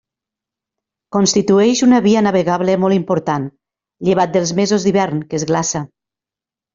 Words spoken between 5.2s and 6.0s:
que es glaça.